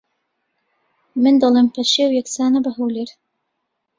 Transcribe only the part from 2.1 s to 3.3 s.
یەکسانە بە ھەولێر